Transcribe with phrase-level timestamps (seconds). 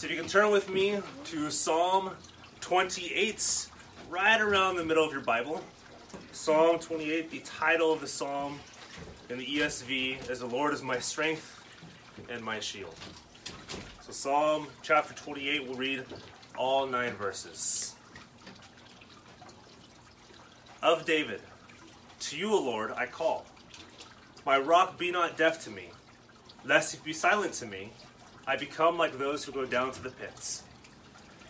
[0.00, 2.12] So if you can turn with me to Psalm
[2.62, 3.68] 28,
[4.08, 5.62] right around the middle of your Bible.
[6.32, 8.60] Psalm 28, the title of the psalm
[9.28, 11.62] in the ESV is The Lord is my strength
[12.30, 12.94] and my shield.
[14.00, 16.06] So Psalm chapter 28, we'll read
[16.56, 17.94] all nine verses.
[20.82, 21.42] Of David,
[22.20, 23.44] to you, O Lord, I call.
[24.46, 25.90] My rock, be not deaf to me,
[26.64, 27.92] lest you be silent to me.
[28.50, 30.64] I become like those who go down to the pits.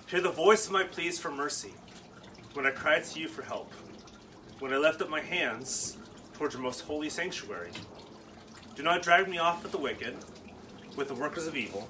[0.08, 1.72] Hear the voice of my pleas for mercy
[2.52, 3.72] when I cry to you for help,
[4.58, 5.96] when I lift up my hands
[6.34, 7.70] towards your most holy sanctuary.
[8.76, 10.14] Do not drag me off with the wicked,
[10.94, 11.88] with the workers of evil,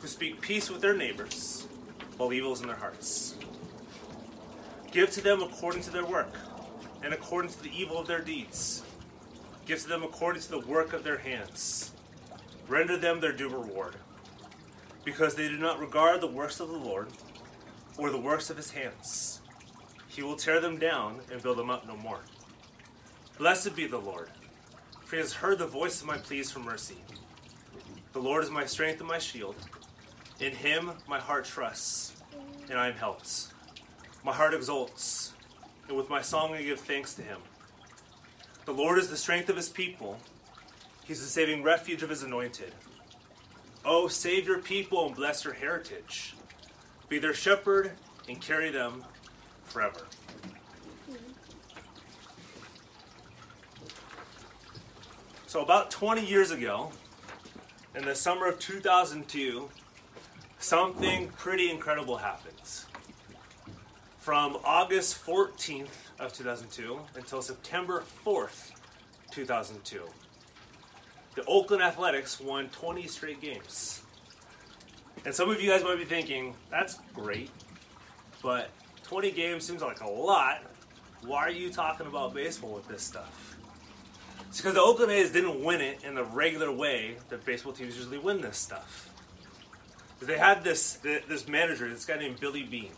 [0.00, 1.68] who speak peace with their neighbors,
[2.16, 3.34] while evil is in their hearts.
[4.90, 6.32] Give to them according to their work,
[7.02, 8.84] and according to the evil of their deeds.
[9.66, 11.90] Give to them according to the work of their hands.
[12.66, 13.96] Render them their due reward,
[15.04, 17.08] because they do not regard the works of the Lord,
[17.98, 19.40] or the works of his hands.
[20.08, 22.20] He will tear them down and build them up no more.
[23.38, 24.30] Blessed be the Lord,
[25.04, 26.98] for he has heard the voice of my pleas for mercy.
[28.12, 29.56] The Lord is my strength and my shield.
[30.40, 32.22] In him my heart trusts,
[32.70, 33.48] and I am helped.
[34.24, 35.32] My heart exults,
[35.88, 37.40] and with my song I give thanks to him.
[38.64, 40.18] The Lord is the strength of his people,
[41.04, 42.72] he's the saving refuge of his anointed.
[43.86, 46.34] Oh, save your people and bless your heritage.
[47.08, 47.92] Be their shepherd
[48.28, 49.04] and carry them
[49.64, 50.06] forever.
[55.46, 56.90] So, about 20 years ago,
[57.94, 59.68] in the summer of 2002,
[60.58, 62.86] something pretty incredible happens.
[64.18, 68.72] From August 14th of 2002 until September 4th,
[69.30, 70.02] 2002,
[71.34, 74.02] the Oakland Athletics won 20 straight games.
[75.24, 77.50] And some of you guys might be thinking, that's great,
[78.42, 78.70] but
[79.04, 80.62] 20 games seems like a lot.
[81.22, 83.56] Why are you talking about baseball with this stuff?
[84.48, 87.96] It's because the Oakland A's didn't win it in the regular way that baseball teams
[87.96, 89.10] usually win this stuff.
[90.20, 92.92] They had this this manager, this guy named Billy Beane,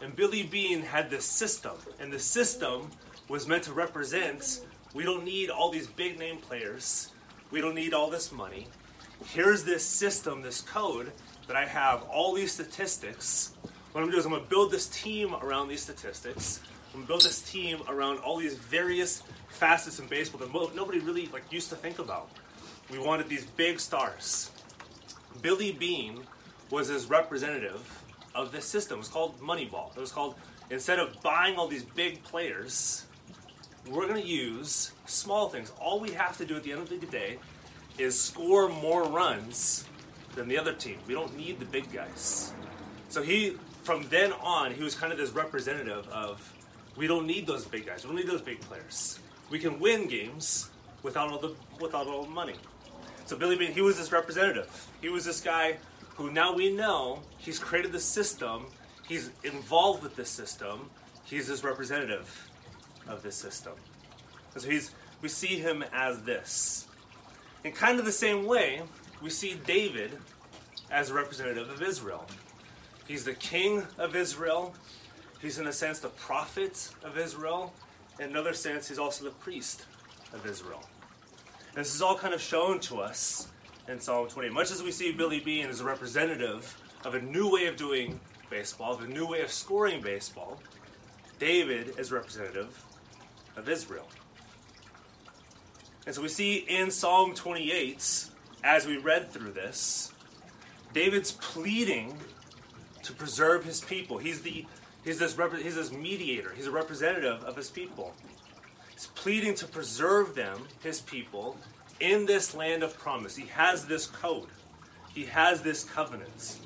[0.00, 2.90] and Billy Beane had this system, and the system
[3.28, 4.60] was meant to represent
[4.92, 7.13] we don't need all these big name players,
[7.54, 8.66] we don't need all this money.
[9.26, 11.12] Here's this system, this code
[11.46, 13.52] that I have all these statistics.
[13.92, 16.60] What I'm gonna do is I'm gonna build this team around these statistics.
[16.88, 21.28] I'm gonna build this team around all these various facets in baseball that nobody really
[21.28, 22.28] like used to think about.
[22.90, 24.50] We wanted these big stars.
[25.40, 26.22] Billy Beane
[26.70, 27.88] was his representative
[28.34, 28.96] of this system.
[28.96, 29.96] It was called Moneyball.
[29.96, 30.34] It was called
[30.70, 33.06] instead of buying all these big players,
[33.90, 35.72] we're going to use small things.
[35.80, 37.38] All we have to do at the end of the day
[37.98, 39.84] is score more runs
[40.34, 40.98] than the other team.
[41.06, 42.52] We don't need the big guys.
[43.08, 46.52] So he, from then on, he was kind of this representative of
[46.96, 48.04] we don't need those big guys.
[48.04, 49.18] We don't need those big players.
[49.50, 50.70] We can win games
[51.02, 52.54] without all the without all the money.
[53.26, 54.88] So Billy Beane, he was this representative.
[55.00, 55.76] He was this guy
[56.16, 58.66] who now we know he's created the system.
[59.06, 60.90] He's involved with this system.
[61.24, 62.50] He's this representative
[63.08, 63.74] of this system.
[64.54, 64.90] And so he's
[65.24, 66.86] we see him as this.
[67.64, 68.82] In kind of the same way,
[69.22, 70.18] we see David
[70.90, 72.26] as a representative of Israel.
[73.08, 74.74] He's the king of Israel.
[75.40, 77.72] He's, in a sense, the prophet of Israel.
[78.20, 79.86] In another sense, he's also the priest
[80.34, 80.84] of Israel.
[81.68, 83.48] And this is all kind of shown to us
[83.88, 84.50] in Psalm 20.
[84.50, 88.20] Much as we see Billy Beane as a representative of a new way of doing
[88.50, 90.60] baseball, of a new way of scoring baseball,
[91.38, 92.84] David is representative
[93.56, 94.08] of Israel.
[96.06, 98.26] And so we see in Psalm 28,
[98.62, 100.12] as we read through this,
[100.92, 102.16] David's pleading
[103.02, 104.18] to preserve his people.
[104.18, 104.66] He's the
[105.04, 106.52] he's this he's this mediator.
[106.54, 108.14] He's a representative of his people.
[108.92, 111.56] He's pleading to preserve them, his people,
[112.00, 113.34] in this land of promise.
[113.36, 114.48] He has this code.
[115.12, 116.58] He has this covenant.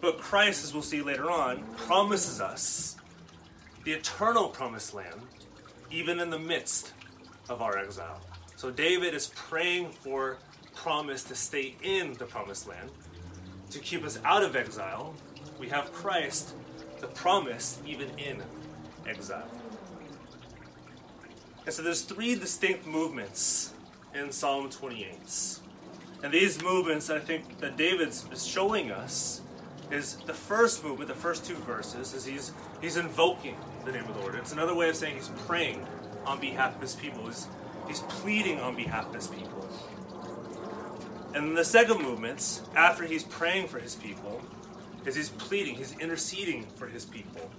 [0.00, 2.96] But Christ, as we'll see later on, promises us
[3.84, 5.20] the eternal promised land,
[5.90, 6.92] even in the midst
[7.48, 8.20] of our exile.
[8.56, 10.38] So David is praying for
[10.74, 12.90] promise to stay in the promised land,
[13.70, 15.14] to keep us out of exile.
[15.58, 16.54] We have Christ,
[17.00, 18.42] the promise, even in
[19.06, 19.48] exile.
[21.64, 23.72] And so there's three distinct movements
[24.14, 25.58] in Psalm 28.
[26.22, 29.42] And these movements, I think, that David's is showing us
[29.90, 34.14] is the first movement, the first two verses, is he's he's invoking the name of
[34.14, 34.34] the Lord.
[34.34, 35.86] It's another way of saying he's praying
[36.26, 37.26] on behalf of his people.
[37.26, 37.46] He's,
[37.86, 39.68] he's pleading on behalf of his people.
[41.34, 44.40] And then the second movement, after he's praying for his people,
[45.04, 47.50] is he's pleading, he's interceding for his people.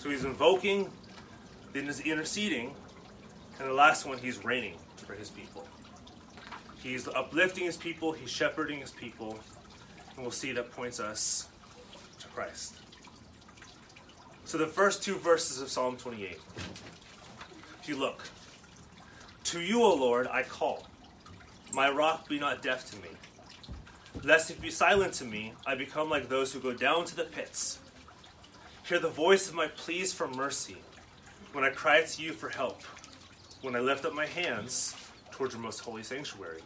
[0.00, 0.90] So he's invoking,
[1.72, 2.74] then he's interceding,
[3.58, 5.66] and the last one, he's reigning for his people.
[6.82, 9.38] He's uplifting his people, he's shepherding his people,
[10.14, 11.49] and we'll see that points us
[12.20, 12.76] to Christ.
[14.44, 16.38] So the first two verses of Psalm 28.
[17.80, 18.22] If you look,
[19.44, 20.86] to you, O Lord, I call.
[21.72, 23.08] My rock be not deaf to me.
[24.22, 27.24] Lest it be silent to me, I become like those who go down to the
[27.24, 27.78] pits.
[28.84, 30.76] Hear the voice of my pleas for mercy
[31.52, 32.82] when I cry to you for help,
[33.62, 34.94] when I lift up my hands
[35.30, 36.60] towards your most holy sanctuary.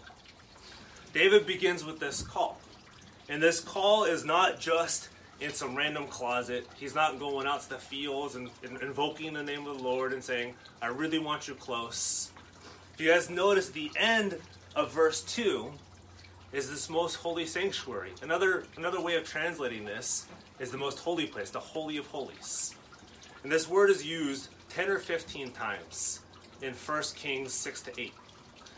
[1.12, 2.60] David begins with this call.
[3.28, 5.08] And this call is not just
[5.40, 6.66] in some random closet.
[6.76, 10.12] He's not going out to the fields and, and invoking the name of the Lord
[10.12, 12.30] and saying, I really want you close.
[12.94, 14.38] If you guys notice the end
[14.76, 15.72] of verse 2
[16.52, 18.12] is this most holy sanctuary.
[18.22, 20.26] Another, another way of translating this
[20.60, 22.76] is the most holy place, the Holy of Holies.
[23.42, 26.20] And this word is used 10 or 15 times
[26.62, 28.12] in 1 Kings 6 to 8.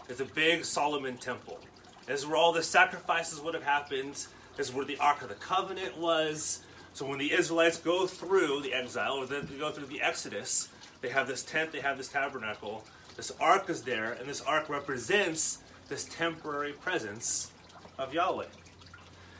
[0.09, 1.59] It's a big Solomon temple.
[2.07, 4.27] This is where all the sacrifices would have happened.
[4.57, 6.63] This is where the Ark of the Covenant was.
[6.95, 10.69] So when the Israelites go through the exile, or they go through the Exodus,
[11.03, 12.85] they have this tent, they have this tabernacle.
[13.17, 15.59] This ark is there, and this ark represents
[15.89, 17.51] this temporary presence
[17.99, 18.47] of Yahweh.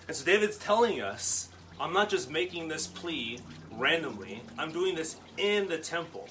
[0.07, 1.49] And so David's telling us,
[1.81, 3.41] I'm not just making this plea
[3.73, 6.29] randomly, I'm doing this in the temple.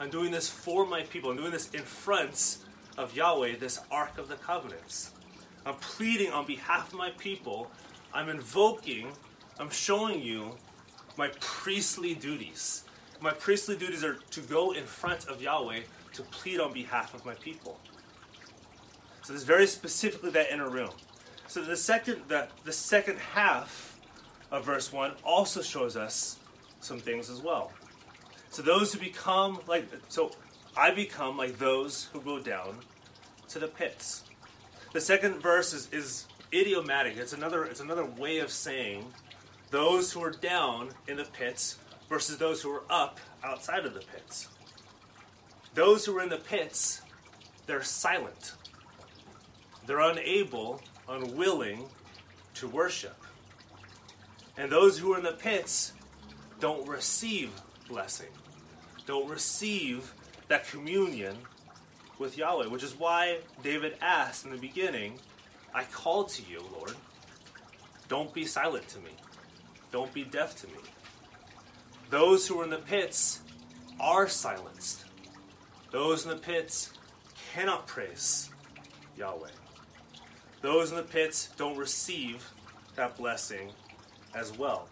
[0.00, 1.30] I'm doing this for my people.
[1.30, 2.58] I'm doing this in front
[2.96, 5.10] of Yahweh, this Ark of the Covenants.
[5.66, 7.70] I'm pleading on behalf of my people.
[8.12, 9.12] I'm invoking,
[9.58, 10.56] I'm showing you
[11.16, 12.84] my priestly duties.
[13.20, 15.80] My priestly duties are to go in front of Yahweh
[16.14, 17.78] to plead on behalf of my people.
[19.22, 20.90] So there's very specifically that inner room.
[21.48, 23.98] So the second the, the second half
[24.50, 26.38] of verse 1 also shows us
[26.80, 27.72] some things as well.
[28.50, 30.30] So those who become like so
[30.76, 32.78] I become like those who go down
[33.48, 34.24] to the pits.
[34.92, 37.16] The second verse is, is idiomatic.
[37.16, 39.04] It's another it's another way of saying
[39.70, 41.78] those who are down in the pits
[42.08, 44.48] versus those who are up outside of the pits.
[45.74, 47.02] Those who are in the pits,
[47.66, 48.54] they're silent.
[49.86, 51.88] They're unable, unwilling
[52.54, 53.16] to worship.
[54.56, 55.92] And those who are in the pits
[56.60, 57.50] don't receive
[57.88, 58.30] blessing,
[59.06, 60.12] don't receive
[60.48, 61.36] that communion
[62.18, 65.20] with Yahweh, which is why David asked in the beginning,
[65.74, 66.94] I call to you, Lord.
[68.08, 69.10] Don't be silent to me.
[69.92, 70.80] Don't be deaf to me.
[72.10, 73.40] Those who are in the pits
[74.00, 75.04] are silenced.
[75.90, 76.92] Those in the pits
[77.52, 78.50] cannot praise
[79.16, 79.48] Yahweh.
[80.60, 82.50] Those in the pits don't receive
[82.96, 83.70] that blessing
[84.34, 84.88] as well.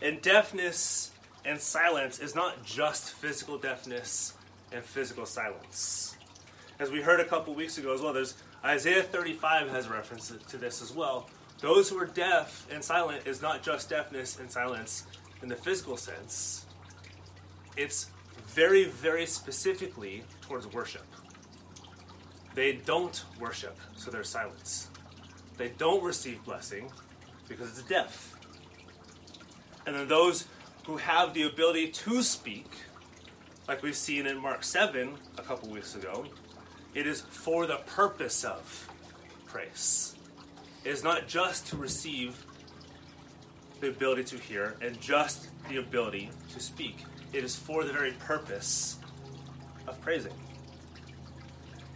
[0.00, 1.12] And deafness
[1.44, 4.34] and silence is not just physical deafness
[4.72, 6.16] and physical silence.
[6.78, 10.56] As we heard a couple weeks ago as well, there's Isaiah 35 has reference to
[10.56, 11.28] this as well.
[11.60, 15.04] Those who are deaf and silent is not just deafness and silence
[15.42, 16.66] in the physical sense.
[17.76, 18.10] It's
[18.48, 21.06] very, very specifically towards worship.
[22.54, 24.90] They don't worship, so there's silence.
[25.56, 26.90] They don't receive blessing
[27.48, 28.36] because it's deaf.
[29.86, 30.46] And then those
[30.86, 32.70] who have the ability to speak,
[33.66, 36.26] like we've seen in Mark 7 a couple weeks ago,
[36.94, 38.88] it is for the purpose of
[39.46, 40.14] praise.
[40.84, 42.44] It is not just to receive
[43.80, 47.04] the ability to hear and just the ability to speak.
[47.32, 48.98] It is for the very purpose
[49.86, 50.32] of praising.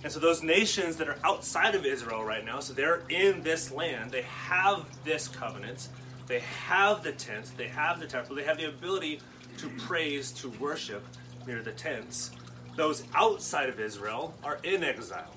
[0.02, 3.72] And so those nations that are outside of Israel right now, so they're in this
[3.72, 5.88] land, they have this covenant,
[6.26, 9.20] they have the tent, they have the temple, they have the ability
[9.58, 11.04] to praise, to worship
[11.46, 12.30] near the tents.
[12.76, 15.35] Those outside of Israel are in exile.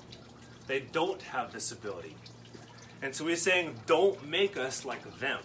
[0.66, 2.14] They don't have this ability.
[3.02, 5.40] And so he's saying, don't make us like them.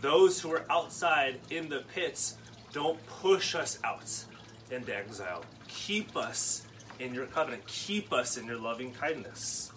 [0.00, 2.36] Those who are outside in the pits,
[2.72, 4.24] don't push us out
[4.70, 5.44] into exile.
[5.66, 6.66] Keep us
[7.00, 7.66] in your covenant.
[7.66, 9.72] Keep us in your loving kindness.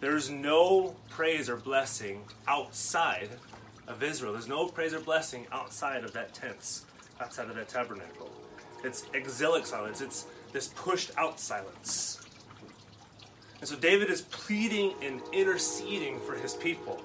[0.00, 3.30] There's no praise or blessing outside
[3.86, 4.32] of Israel.
[4.32, 6.82] There's no praise or blessing outside of that tent,
[7.20, 8.30] outside of that tabernacle.
[8.84, 10.00] It's exilic silence.
[10.00, 12.20] It's this pushed out silence.
[13.60, 17.02] And so David is pleading and interceding for his people.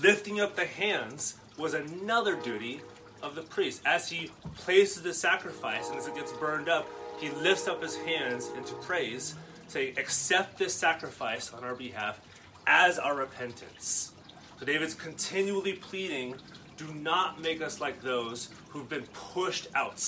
[0.00, 2.80] Lifting up the hands was another duty
[3.22, 3.82] of the priest.
[3.84, 7.96] As he places the sacrifice and as it gets burned up, he lifts up his
[7.96, 9.34] hands into praise
[9.68, 12.20] saying, Accept this sacrifice on our behalf
[12.66, 14.12] as our repentance.
[14.58, 16.36] So David's continually pleading,
[16.80, 20.02] Do not make us like those who've been pushed out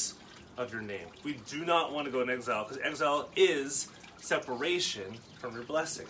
[0.56, 1.06] of your name.
[1.22, 6.06] We do not want to go in exile because exile is separation from your blessing.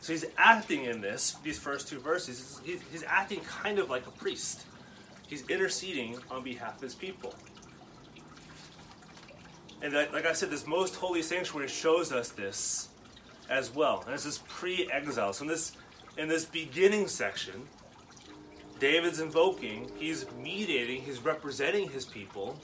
[0.00, 4.10] So he's acting in this, these first two verses, he's, acting kind of like a
[4.10, 4.62] priest.
[5.28, 7.34] He's interceding on behalf of his people.
[9.82, 12.88] And that, like I said, this most holy sanctuary shows us this
[13.50, 14.04] as well.
[14.06, 15.34] And this is pre-exile.
[15.34, 15.76] So in this
[16.16, 17.68] in this beginning section,
[18.80, 22.58] David's invoking, he's mediating, he's representing his people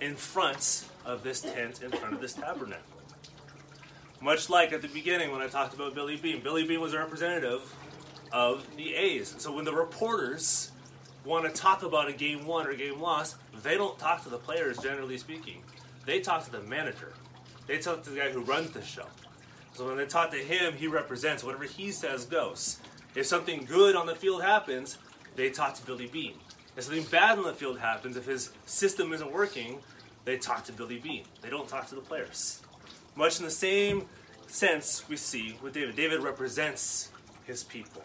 [0.00, 2.84] in front of this tent, in front of this tabernacle.
[4.20, 6.42] Much like at the beginning when I talked about Billy Beane.
[6.42, 7.74] Billy Beane was a representative
[8.30, 9.34] of the A's.
[9.38, 10.70] So when the reporters
[11.24, 14.38] want to talk about a game won or game lost, they don't talk to the
[14.38, 15.62] players, generally speaking.
[16.04, 17.14] They talk to the manager.
[17.66, 19.06] They talk to the guy who runs the show.
[19.72, 22.80] So when they talk to him, he represents whatever he says goes.
[23.14, 24.98] If something good on the field happens,
[25.36, 26.34] they talk to Billy Beane.
[26.76, 29.78] If something bad on the field happens, if his system isn't working,
[30.24, 31.24] they talk to Billy Beane.
[31.40, 32.60] They don't talk to the players.
[33.14, 34.06] Much in the same
[34.46, 35.96] sense we see with David.
[35.96, 37.10] David represents
[37.44, 38.02] his people.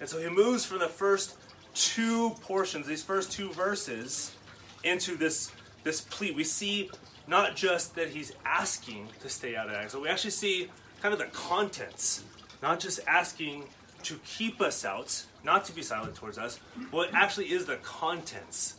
[0.00, 1.36] And so he moves from the first
[1.74, 4.34] two portions, these first two verses,
[4.82, 5.50] into this,
[5.82, 6.30] this plea.
[6.32, 6.90] We see
[7.26, 10.70] not just that he's asking to stay out of exile, we actually see
[11.00, 12.22] kind of the contents,
[12.62, 13.64] not just asking
[14.02, 16.58] to keep us out, not to be silent towards us,
[16.90, 18.76] what actually is the contents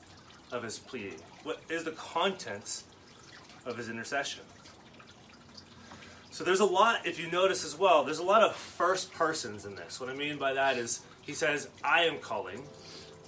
[0.51, 1.19] of his pleading?
[1.43, 2.84] What is the contents
[3.65, 4.43] of his intercession?
[6.31, 9.65] So there's a lot, if you notice as well, there's a lot of first persons
[9.65, 10.01] in this.
[10.01, 12.62] What I mean by that is he says, I am calling,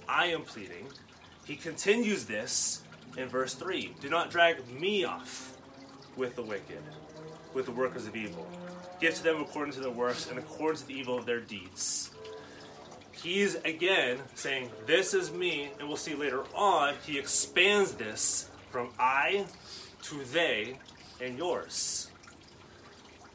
[0.06, 0.88] I am pleading.
[1.46, 2.82] He continues this
[3.16, 5.56] in verse 3 Do not drag me off
[6.16, 6.82] with the wicked,
[7.54, 8.46] with the workers of evil.
[9.00, 12.10] Give to them according to their works and according to the evil of their deeds.
[13.22, 18.90] He's again saying, This is me, and we'll see later on, he expands this from
[18.98, 19.46] I
[20.04, 20.78] to they
[21.20, 22.10] and yours.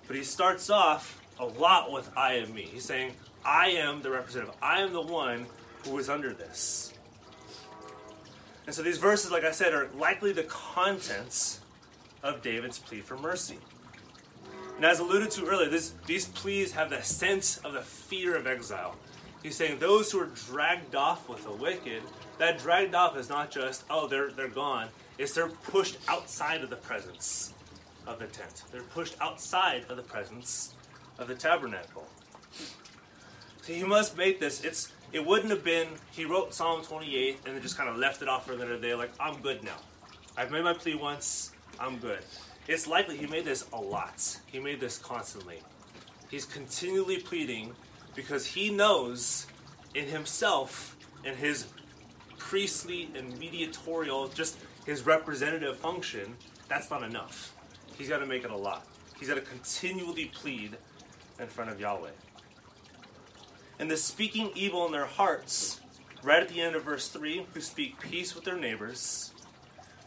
[0.07, 2.63] But he starts off a lot with I am me.
[2.63, 3.13] He's saying,
[3.43, 5.45] I am the representative, I am the one
[5.85, 6.93] who is under this.
[8.65, 11.59] And so these verses, like I said, are likely the contents
[12.21, 13.57] of David's plea for mercy.
[14.77, 18.47] And as alluded to earlier, this, these pleas have the sense of the fear of
[18.47, 18.95] exile.
[19.43, 22.01] He's saying those who are dragged off with the wicked,
[22.37, 24.87] that dragged off is not just, oh, they're, they're gone.
[25.17, 27.53] It's they're pushed outside of the presence
[28.07, 28.63] of the tent.
[28.71, 30.73] They're pushed outside of the presence
[31.19, 32.07] of the tabernacle.
[33.61, 34.63] So you must make this.
[34.63, 38.21] It's it wouldn't have been he wrote Psalm 28 and then just kind of left
[38.21, 39.77] it off for another day, like I'm good now.
[40.35, 41.51] I've made my plea once.
[41.79, 42.19] I'm good.
[42.67, 44.39] It's likely he made this a lot.
[44.51, 45.59] He made this constantly.
[46.29, 47.73] He's continually pleading
[48.15, 49.47] because he knows
[49.95, 51.67] in himself and his
[52.37, 56.35] priestly and mediatorial, just his representative function,
[56.67, 57.53] that's not enough.
[57.97, 58.85] He's got to make it a lot.
[59.19, 60.77] He's got to continually plead
[61.39, 62.09] in front of Yahweh.
[63.79, 65.81] And the speaking evil in their hearts,
[66.21, 69.33] right at the end of verse 3, who speak peace with their neighbors,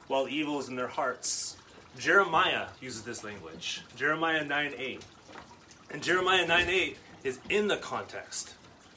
[0.06, 1.56] while evil is in their hearts.
[1.98, 3.82] Jeremiah uses this language.
[3.96, 5.02] Jeremiah 9 8.
[5.90, 8.54] And Jeremiah 9 8 is in the context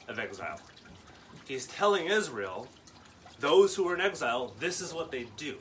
[0.08, 0.60] of exile.
[1.46, 2.68] He's telling Israel,
[3.40, 5.56] those who are in exile, this is what they do.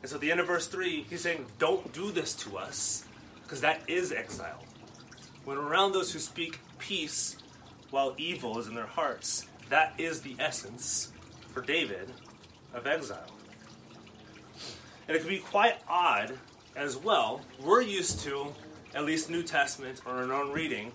[0.00, 3.04] And so at the end of verse 3, he's saying, Don't do this to us,
[3.42, 4.62] because that is exile.
[5.44, 7.36] When around those who speak peace
[7.90, 11.12] while evil is in their hearts, that is the essence
[11.52, 12.12] for David
[12.72, 13.26] of exile.
[15.08, 16.38] And it can be quite odd
[16.76, 17.40] as well.
[17.60, 18.54] We're used to,
[18.94, 20.92] at least New Testament or in our own reading,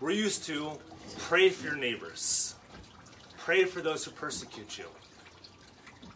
[0.00, 0.72] we're used to
[1.18, 2.54] pray for your neighbors,
[3.38, 4.86] pray for those who persecute you.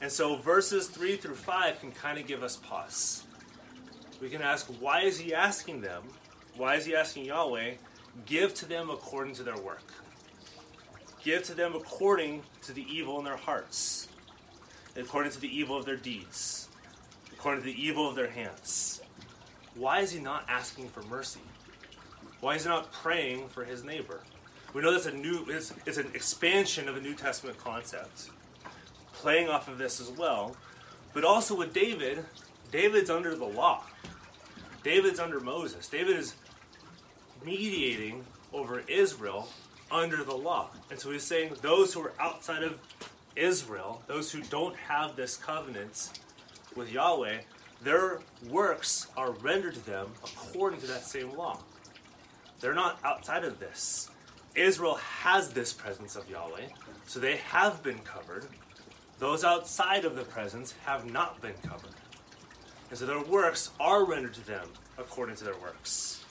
[0.00, 3.24] And so verses 3 through 5 can kind of give us pause.
[4.20, 6.02] We can ask, why is he asking them?
[6.56, 7.74] Why is he asking Yahweh?
[8.26, 9.92] Give to them according to their work.
[11.22, 14.08] Give to them according to the evil in their hearts,
[14.96, 16.68] according to the evil of their deeds,
[17.32, 19.02] according to the evil of their hands.
[19.74, 21.40] Why is he not asking for mercy?
[22.40, 24.20] Why is he not praying for his neighbor?
[24.72, 28.30] We know that's a new, it's, it's an expansion of a New Testament concept
[29.12, 30.56] playing off of this as well.
[31.12, 32.24] But also with David,
[32.70, 33.82] David's under the law.
[34.82, 35.88] David's under Moses.
[35.88, 36.34] David is
[37.44, 39.48] mediating over Israel
[39.90, 40.70] under the law.
[40.90, 42.78] And so he's saying those who are outside of
[43.36, 46.20] Israel, those who don't have this covenant
[46.76, 47.40] with Yahweh,
[47.82, 51.60] their works are rendered to them according to that same law.
[52.60, 54.10] They're not outside of this.
[54.54, 56.66] Israel has this presence of Yahweh,
[57.06, 58.46] so they have been covered.
[59.18, 61.94] Those outside of the presence have not been covered.
[62.90, 66.24] And so their works are rendered to them according to their works.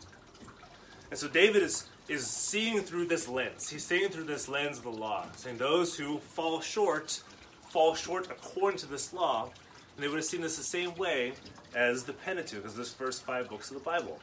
[1.09, 3.69] And so David is, is seeing through this lens.
[3.69, 7.21] He's seeing through this lens of the law, saying those who fall short
[7.69, 9.43] fall short according to this law.
[9.95, 11.33] And they would have seen this the same way
[11.75, 14.19] as the Pentateuch, as this first five books of the Bible.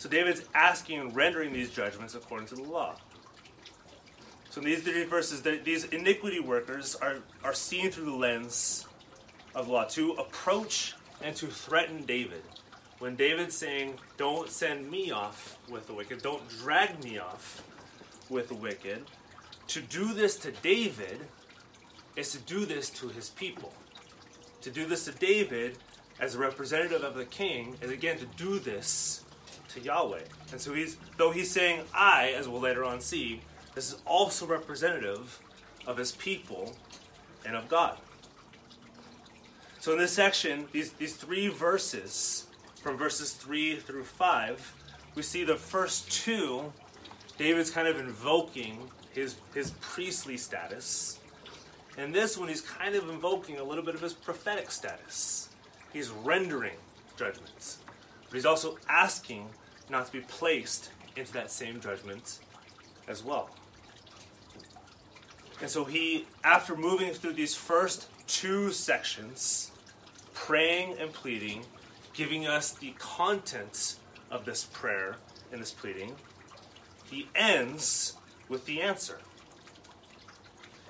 [0.00, 2.96] So David's asking and rendering these judgments according to the law.
[4.48, 8.86] So in these three verses, these iniquity workers are, are seen through the lens
[9.54, 12.40] of the law to approach and to threaten David.
[12.98, 17.62] When David's saying, Don't send me off with the wicked, don't drag me off
[18.30, 19.04] with the wicked,
[19.66, 21.20] to do this to David
[22.16, 23.74] is to do this to his people.
[24.62, 25.76] To do this to David
[26.18, 29.24] as a representative of the king is again to do this
[29.74, 30.22] to Yahweh.
[30.52, 33.40] And so he's though he's saying I, as we'll later on see,
[33.74, 35.40] this is also representative
[35.86, 36.74] of his people
[37.44, 37.98] and of God.
[39.80, 42.46] So in this section, these, these three verses,
[42.82, 44.74] from verses 3 through 5,
[45.14, 46.70] we see the first two,
[47.38, 48.78] David's kind of invoking
[49.12, 51.18] his, his priestly status.
[51.96, 55.48] And this one, he's kind of invoking a little bit of his prophetic status.
[55.92, 56.76] He's rendering
[57.16, 57.78] judgments.
[58.28, 59.48] But he's also asking
[59.90, 62.38] not to be placed into that same judgment
[63.08, 63.50] as well.
[65.60, 69.72] And so he, after moving through these first two sections,
[70.32, 71.64] praying and pleading,
[72.14, 73.98] giving us the contents
[74.30, 75.16] of this prayer
[75.52, 76.14] and this pleading,
[77.10, 78.16] he ends
[78.48, 79.18] with the answer.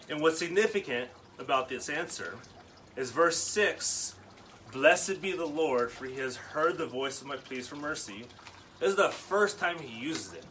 [0.08, 2.36] And what's significant about this answer
[2.96, 4.16] is verse 6
[4.72, 8.26] Blessed be the Lord, for he has heard the voice of my pleas for mercy.
[8.80, 10.46] This is the first time he uses it.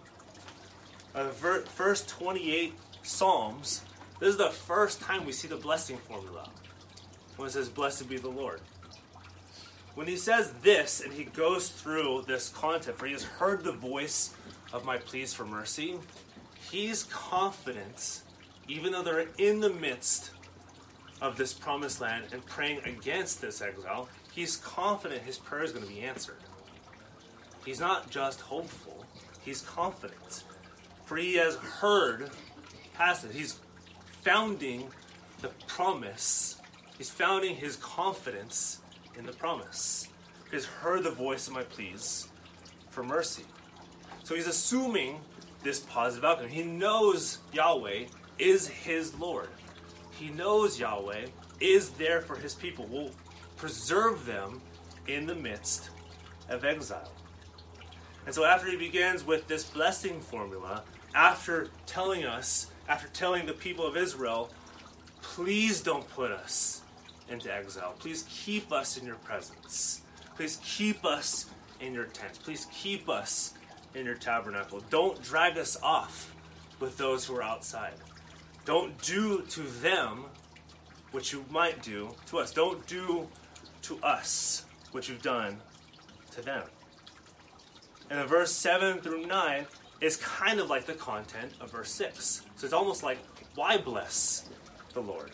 [1.15, 3.81] Uh, the first 28 Psalms,
[4.19, 6.47] this is the first time we see the blessing formula
[7.37, 8.61] when it says, Blessed be the Lord.
[9.95, 13.71] When he says this and he goes through this content, for he has heard the
[13.71, 14.35] voice
[14.71, 15.95] of my pleas for mercy,
[16.69, 18.21] he's confident,
[18.67, 20.31] even though they're in the midst
[21.19, 25.85] of this promised land and praying against this exile, he's confident his prayer is going
[25.85, 26.37] to be answered.
[27.65, 29.05] He's not just hopeful,
[29.43, 30.43] he's confident.
[31.05, 32.29] For he has heard
[32.93, 33.25] past.
[33.31, 33.59] He's
[34.23, 34.89] founding
[35.41, 36.57] the promise,
[36.97, 38.79] he's founding his confidence
[39.17, 40.07] in the promise.
[40.51, 42.27] He's heard the voice of my pleas
[42.89, 43.43] for mercy.
[44.23, 45.19] So he's assuming
[45.63, 46.49] this positive outcome.
[46.49, 48.05] He knows Yahweh
[48.39, 49.49] is his Lord.
[50.11, 51.27] He knows Yahweh
[51.59, 53.11] is there for his people, will
[53.57, 54.61] preserve them
[55.07, 55.89] in the midst
[56.49, 57.11] of exile.
[58.29, 60.83] And so after he begins with this blessing formula,
[61.15, 64.51] after telling us, after telling the people of Israel,
[65.23, 66.83] please don't put us
[67.27, 67.95] into exile.
[67.97, 70.01] Please keep us in your presence.
[70.35, 71.47] Please keep us
[71.79, 72.37] in your tents.
[72.37, 73.55] Please keep us
[73.95, 74.83] in your tabernacle.
[74.91, 76.35] Don't drag us off
[76.79, 77.95] with those who are outside.
[78.63, 80.25] Don't do to them
[81.09, 82.51] what you might do to us.
[82.51, 83.27] Don't do
[83.81, 85.57] to us what you've done
[86.33, 86.61] to them.
[88.09, 89.65] And the verse 7 through 9
[90.01, 92.43] is kind of like the content of verse 6.
[92.55, 93.19] So it's almost like,
[93.55, 94.49] why bless
[94.93, 95.31] the Lord?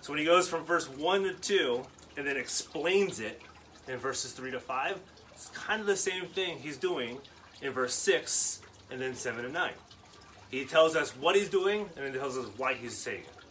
[0.00, 1.82] So when he goes from verse 1 to 2
[2.16, 3.40] and then explains it
[3.88, 5.00] in verses 3 to 5,
[5.32, 7.18] it's kind of the same thing he's doing
[7.62, 9.72] in verse 6 and then 7 and 9.
[10.50, 13.44] He tells us what he's doing and then tells us why he's saying it.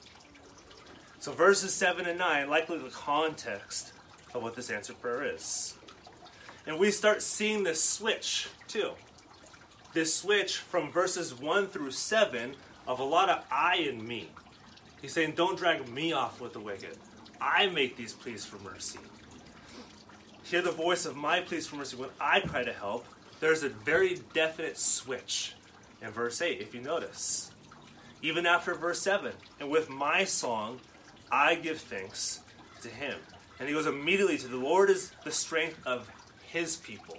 [1.19, 3.93] So verses 7 and 9, likely the context
[4.33, 5.75] of what this answer prayer is.
[6.65, 8.91] And we start seeing this switch too.
[9.93, 12.55] This switch from verses 1 through 7
[12.87, 14.29] of a lot of I and me.
[15.01, 16.97] He's saying, Don't drag me off with the wicked.
[17.41, 18.99] I make these pleas for mercy.
[20.43, 23.05] Hear the voice of my pleas for mercy when I cry to help.
[23.39, 25.53] There's a very definite switch
[26.01, 27.51] in verse 8, if you notice.
[28.21, 30.79] Even after verse 7, and with my song,
[31.29, 32.39] I give thanks
[32.81, 33.19] to him.
[33.59, 36.09] And he goes immediately to the Lord is the strength of
[36.53, 37.17] his people.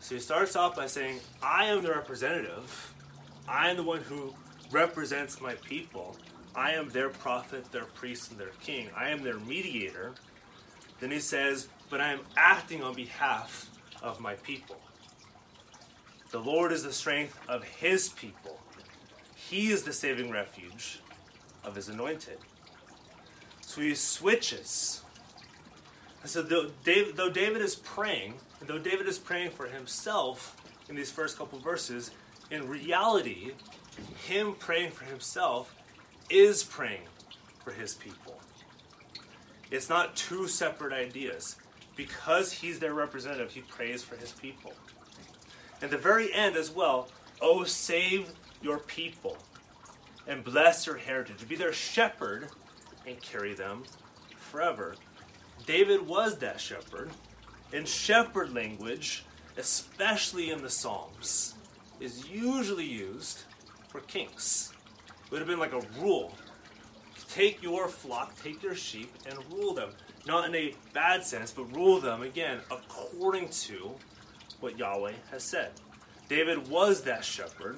[0.00, 2.94] So he starts off by saying, I am the representative.
[3.48, 4.34] I am the one who
[4.70, 6.14] represents my people.
[6.54, 8.90] I am their prophet, their priest, and their king.
[8.94, 10.12] I am their mediator.
[11.00, 13.70] Then he says, But I am acting on behalf
[14.02, 14.78] of my people.
[16.30, 18.60] The Lord is the strength of his people.
[19.34, 21.00] He is the saving refuge
[21.64, 22.38] of his anointed.
[23.62, 25.02] So he switches
[26.28, 28.34] so though David, though David is praying,
[28.66, 30.56] though David is praying for himself
[30.88, 32.10] in these first couple verses,
[32.50, 33.52] in reality,
[34.26, 35.74] him praying for himself
[36.30, 37.06] is praying
[37.64, 38.38] for his people.
[39.70, 41.56] It's not two separate ideas.
[41.96, 44.72] Because he's their representative, he prays for his people.
[45.82, 47.08] At the very end as well,
[47.40, 49.36] oh, save your people
[50.26, 51.48] and bless your heritage.
[51.48, 52.48] Be their shepherd
[53.06, 53.82] and carry them
[54.36, 54.94] forever.
[55.66, 57.10] David was that shepherd.
[57.72, 59.24] And shepherd language,
[59.58, 61.54] especially in the Psalms,
[62.00, 63.42] is usually used
[63.88, 64.72] for kings.
[65.26, 66.32] It would have been like a rule.
[67.28, 69.90] Take your flock, take your sheep, and rule them.
[70.26, 73.94] Not in a bad sense, but rule them, again, according to
[74.60, 75.72] what Yahweh has said.
[76.28, 77.76] David was that shepherd.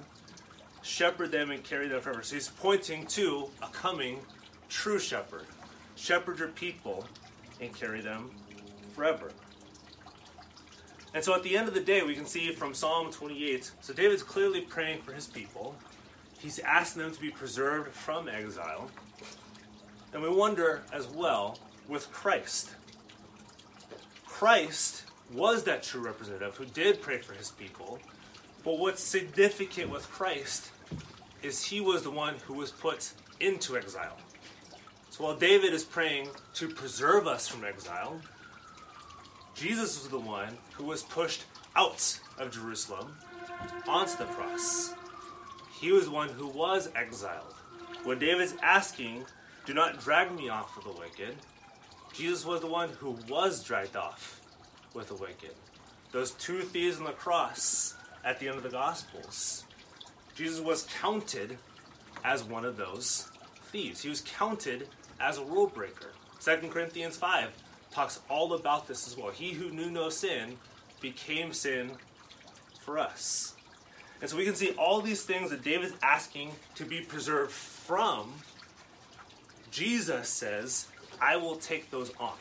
[0.83, 2.23] Shepherd them and carry them forever.
[2.23, 4.21] So he's pointing to a coming
[4.69, 5.47] true shepherd.
[5.97, 7.07] Shepherd your people
[7.61, 8.31] and carry them
[8.95, 9.31] forever.
[11.13, 13.93] And so at the end of the day, we can see from Psalm 28 so
[13.93, 15.75] David's clearly praying for his people.
[16.39, 18.91] He's asking them to be preserved from exile.
[20.13, 22.71] And we wonder as well with Christ.
[24.27, 27.99] Christ was that true representative who did pray for his people.
[28.65, 30.71] But what's significant with Christ
[31.43, 34.17] is he was the one who was put into exile.
[35.11, 38.21] So while David is praying to preserve us from exile,
[39.55, 41.45] Jesus was the one who was pushed
[41.77, 43.15] out of Jerusalem
[43.87, 44.95] onto the cross.
[45.81, 47.55] He was one who was exiled.
[48.05, 49.25] When David's asking,
[49.67, 51.37] Do not drag me off with the wicked,
[52.13, 54.41] Jesus was the one who was dragged off
[54.95, 55.55] with the wicked.
[56.13, 57.95] Those two thieves on the cross
[58.25, 59.65] at the end of the Gospels.
[60.35, 61.59] Jesus was counted
[62.25, 63.31] as one of those
[63.71, 64.01] thieves.
[64.03, 64.89] He was counted
[65.21, 66.13] as a rule breaker.
[66.43, 67.51] 2 Corinthians 5
[67.91, 69.31] talks all about this as well.
[69.31, 70.57] He who knew no sin
[71.01, 71.93] became sin
[72.81, 73.55] for us.
[74.21, 78.33] And so we can see all these things that David's asking to be preserved from.
[79.71, 80.89] Jesus says,
[81.21, 82.35] I will take those on.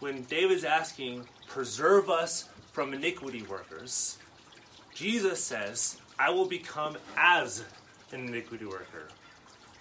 [0.00, 4.18] When David's asking, preserve us from iniquity workers,
[4.94, 7.64] Jesus says, I will become as
[8.12, 9.08] an iniquity worker.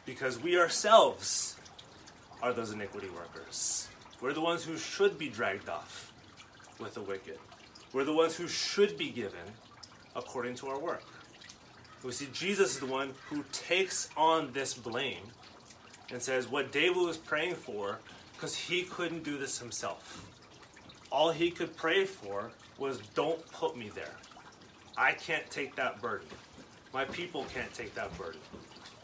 [0.05, 1.54] Because we ourselves
[2.41, 3.87] are those iniquity workers.
[4.21, 6.13] We're the ones who should be dragged off
[6.79, 7.37] with the wicked.
[7.93, 9.45] We're the ones who should be given
[10.15, 11.03] according to our work.
[12.03, 15.23] We see Jesus is the one who takes on this blame
[16.11, 17.99] and says what David was praying for
[18.33, 20.29] because he couldn't do this himself.
[21.11, 24.15] All he could pray for was, Don't put me there.
[24.97, 26.27] I can't take that burden.
[26.93, 28.39] My people can't take that burden.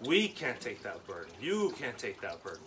[0.05, 1.31] We can't take that burden.
[1.41, 2.61] You can't take that burden.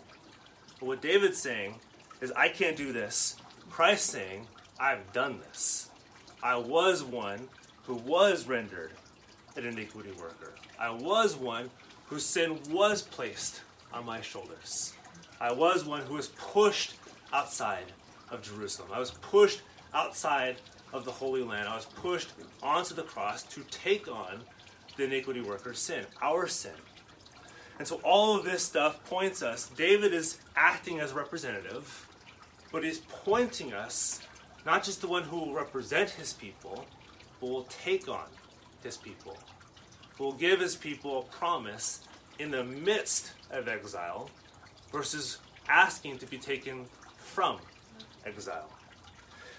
[0.85, 1.77] But what David's saying
[2.21, 3.37] is, I can't do this.
[3.71, 4.47] Christ saying,
[4.79, 5.89] I've done this.
[6.43, 7.49] I was one
[7.85, 8.91] who was rendered
[9.57, 10.53] an iniquity worker.
[10.79, 11.71] I was one
[12.05, 13.63] whose sin was placed
[13.95, 14.93] on my shoulders.
[15.41, 16.97] I was one who was pushed
[17.33, 17.87] outside
[18.31, 18.91] of Jerusalem.
[18.93, 19.63] I was pushed
[19.95, 20.57] outside
[20.93, 21.67] of the Holy Land.
[21.67, 24.41] I was pushed onto the cross to take on
[24.99, 26.75] the iniquity worker's sin, our sin.
[27.79, 32.09] And so all of this stuff points us, David is acting as representative,
[32.71, 34.21] but he's pointing us
[34.65, 36.87] not just the one who will represent his people,
[37.41, 38.27] but will take on
[38.83, 39.37] his people,
[40.19, 42.01] will give his people a promise
[42.39, 44.31] in the midst of exile
[44.93, 46.87] versus asking to be taken
[47.19, 47.59] from
[48.25, 48.71] exile.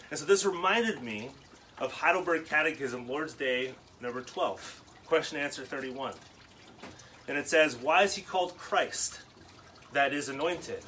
[0.10, 1.30] And so this reminded me
[1.78, 6.14] of Heidelberg Catechism, Lord's Day, number 12, question answer 31.
[7.28, 9.22] And it says, Why is he called Christ?
[9.94, 10.84] That is anointed.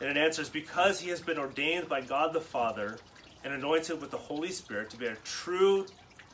[0.00, 2.98] And it answers, Because he has been ordained by God the Father
[3.44, 5.86] and anointed with the Holy Spirit to be our true,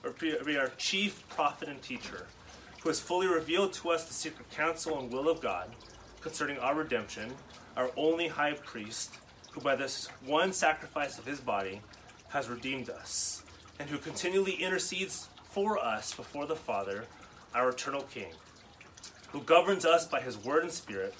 [0.05, 2.27] or be our chief prophet and teacher,
[2.83, 5.71] who has fully revealed to us the secret counsel and will of God
[6.21, 7.33] concerning our redemption,
[7.77, 9.15] our only high priest,
[9.53, 11.81] who by this one sacrifice of his body
[12.29, 13.43] has redeemed us,
[13.79, 17.05] and who continually intercedes for us before the Father,
[17.55, 18.33] our eternal King,
[19.37, 21.13] who governs us by his word and spirit,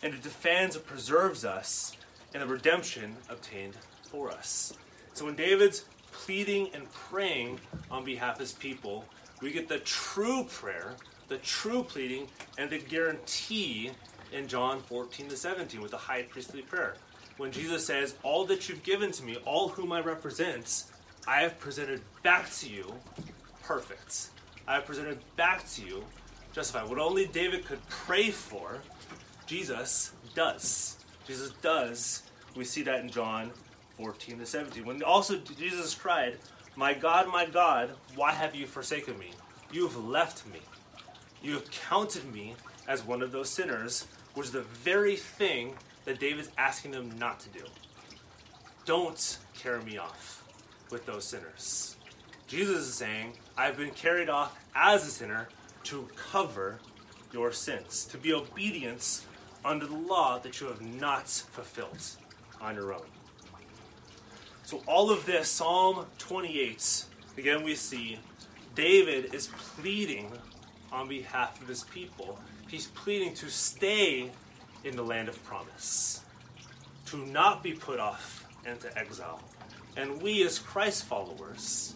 [0.00, 1.96] and who defends and preserves us
[2.32, 3.76] in the redemption obtained
[4.08, 4.74] for us.
[5.12, 7.58] So when David's pleading and praying
[7.90, 9.04] on behalf of his people,
[9.42, 10.94] we get the true prayer,
[11.26, 13.90] the true pleading, and the guarantee
[14.32, 16.94] in John 14 to 17 with the high priestly prayer.
[17.38, 20.84] When Jesus says, All that you've given to me, all whom I represent,
[21.26, 22.94] I have presented back to you
[23.64, 24.28] perfect.
[24.68, 26.04] I have presented back to you
[26.54, 26.88] justified.
[26.88, 28.78] What only David could pray for,
[29.46, 30.96] Jesus does.
[31.26, 32.22] Jesus does
[32.56, 33.50] We see that in John
[33.96, 34.84] 14 to 17.
[34.84, 36.38] When also Jesus cried,
[36.76, 39.32] My God, my God, why have you forsaken me?
[39.72, 40.60] You have left me.
[41.42, 42.54] You have counted me
[42.86, 47.40] as one of those sinners, which is the very thing that David's asking them not
[47.40, 47.64] to do.
[48.84, 50.44] Don't carry me off
[50.90, 51.96] with those sinners.
[52.46, 55.48] Jesus is saying, I've been carried off as a sinner
[55.84, 56.78] to cover
[57.32, 59.26] your sins, to be obedience
[59.64, 61.98] under the law that you have not fulfilled
[62.60, 63.06] on your own.
[64.64, 67.04] So, all of this, Psalm 28,
[67.36, 68.18] again, we see
[68.74, 70.32] David is pleading
[70.90, 72.38] on behalf of his people.
[72.68, 74.30] He's pleading to stay
[74.84, 76.22] in the land of promise,
[77.06, 79.42] to not be put off into exile.
[79.96, 81.94] And we, as Christ followers,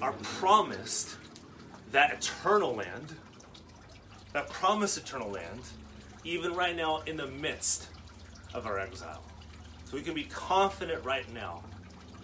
[0.00, 1.16] are promised
[1.92, 3.14] that eternal land,
[4.32, 5.60] that promised eternal land,
[6.24, 7.88] even right now in the midst
[8.54, 9.22] of our exile.
[9.84, 11.62] So we can be confident right now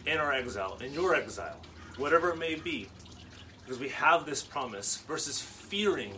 [0.07, 1.61] in our exile, in your exile,
[1.97, 2.89] whatever it may be,
[3.65, 6.15] because we have this promise versus fearing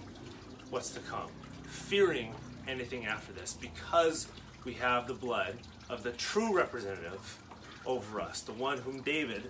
[0.70, 1.28] what's to come,
[1.64, 2.32] fearing
[2.68, 4.28] anything after this, because
[4.64, 5.56] we have the blood
[5.88, 7.38] of the true representative
[7.84, 9.42] over us, the one whom David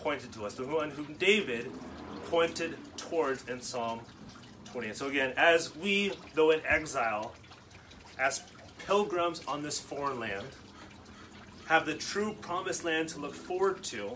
[0.00, 1.70] pointed to us, the one whom David
[2.30, 4.00] pointed towards in Psalm
[4.66, 4.88] 20.
[4.88, 7.34] And so, again, as we, though in exile,
[8.18, 8.42] as
[8.86, 10.46] pilgrims on this foreign land,
[11.66, 14.10] have the true promised land to look forward to,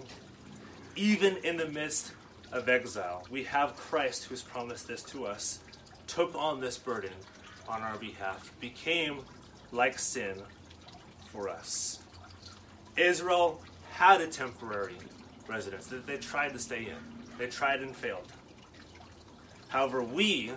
[0.97, 2.13] even in the midst
[2.53, 3.27] of exile.
[3.31, 5.61] We have Christ who's promised this to us,
[6.07, 7.13] took on this burden
[7.69, 9.21] on our behalf, became
[9.71, 10.43] like sin
[11.31, 12.01] for us.
[12.97, 13.61] Israel
[13.93, 14.97] had a temporary
[15.49, 17.22] residence that they tried to stay in.
[17.39, 18.33] They tried and failed.
[19.69, 20.53] However, we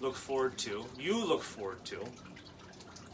[0.00, 2.04] look forward to, you look forward to,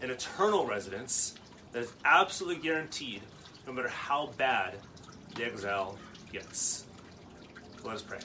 [0.03, 1.35] an eternal residence
[1.72, 3.22] that is absolutely guaranteed
[3.66, 4.75] no matter how bad
[5.35, 5.99] the exile
[6.33, 6.85] gets.
[7.85, 8.18] Let us pray.